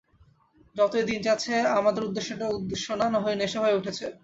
[0.75, 4.05] যতই দিন যাচ্ছে, আমাদের উদ্দেশ্যটা উদ্দেশ্য না হয়ে নেশা হয়ে উঠছে।